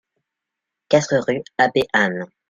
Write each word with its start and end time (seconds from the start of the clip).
quatre 0.89 1.17
rue 1.27 1.43
Abbé 1.59 1.83
Anne 1.93 2.25